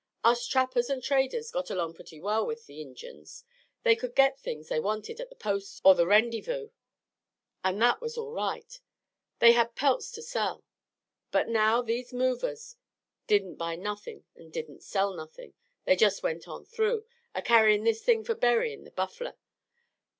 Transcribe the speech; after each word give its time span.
"Us 0.23 0.47
trappers 0.47 0.89
an' 0.89 1.01
traders 1.01 1.51
got 1.51 1.69
along 1.69 1.93
purty 1.93 2.19
well 2.19 2.43
with 2.43 2.65
the 2.65 2.81
Injuns 2.81 3.43
they 3.83 3.95
could 3.95 4.15
get 4.15 4.39
things 4.39 4.67
they 4.67 4.79
wanted 4.79 5.19
at 5.19 5.29
the 5.29 5.35
posts 5.35 5.79
or 5.85 5.93
the 5.93 6.07
Rendyvous, 6.07 6.71
an' 7.63 7.77
that 7.77 8.01
was 8.01 8.17
all 8.17 8.31
right. 8.31 8.79
They 9.37 9.51
had 9.51 9.75
pelts 9.75 10.09
to 10.13 10.23
sell. 10.23 10.63
But 11.29 11.49
now 11.49 11.83
these 11.83 12.13
movers 12.13 12.77
didn't 13.27 13.57
buy 13.57 13.75
nothin' 13.75 14.25
an' 14.35 14.49
didn't 14.49 14.81
sell 14.81 15.13
nothin'. 15.13 15.53
They 15.85 15.95
just 15.95 16.23
went 16.23 16.47
on 16.47 16.65
through, 16.65 17.05
a 17.35 17.43
carryin' 17.43 17.83
this 17.83 18.01
thing 18.03 18.23
for 18.23 18.33
buryin' 18.33 18.85
the 18.85 18.89
buffler. 18.91 19.35